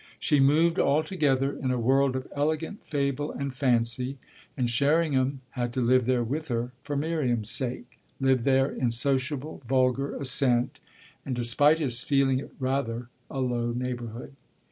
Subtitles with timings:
[0.19, 4.17] She moved altogether in a world of elegant fable and fancy,
[4.57, 9.61] and Sherringham had to live there with her for Miriam's sake, live there in sociable,
[9.67, 10.79] vulgar assent
[11.23, 14.35] and despite his feeling it rather a low neighbourhood.